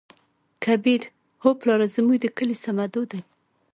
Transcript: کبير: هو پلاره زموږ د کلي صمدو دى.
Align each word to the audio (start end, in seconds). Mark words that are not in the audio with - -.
کبير: 0.63 1.01
هو 1.43 1.49
پلاره 1.61 1.87
زموږ 1.95 2.17
د 2.21 2.25
کلي 2.37 2.55
صمدو 2.63 3.01
دى. 3.11 3.21